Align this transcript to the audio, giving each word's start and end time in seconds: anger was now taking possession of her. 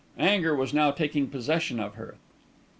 anger 0.17 0.55
was 0.55 0.73
now 0.73 0.89
taking 0.89 1.27
possession 1.27 1.79
of 1.79 1.93
her. 1.93 2.15